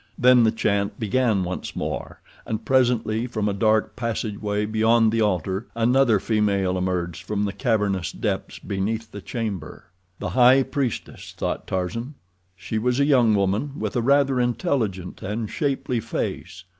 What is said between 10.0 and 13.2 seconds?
The high priestess, thought Tarzan. She was a